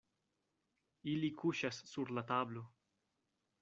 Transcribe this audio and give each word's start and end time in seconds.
Ili 1.13 1.31
kuŝas 1.43 1.81
sur 1.93 2.17
la 2.19 2.27
tablo. 2.35 2.69